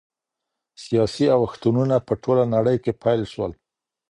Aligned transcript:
سياسي 0.83 1.25
اوښتونونه 1.37 1.95
په 2.07 2.13
ټوله 2.23 2.43
نړۍ 2.55 2.77
کي 2.83 2.91
پيل 3.01 3.21
سول. 3.33 3.51